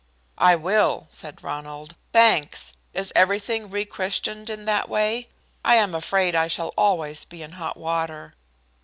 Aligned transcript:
"I 0.39 0.55
will," 0.55 1.05
said 1.11 1.43
Ronald. 1.43 1.93
"Thanks. 2.11 2.73
Is 2.91 3.13
everything 3.15 3.69
rechristened 3.69 4.49
in 4.49 4.65
that 4.65 4.89
way? 4.89 5.29
I 5.63 5.75
am 5.75 5.93
afraid 5.93 6.33
I 6.33 6.47
shall 6.47 6.73
always 6.75 7.23
be 7.23 7.43
in 7.43 7.51
hot 7.51 7.77
water." 7.77 8.33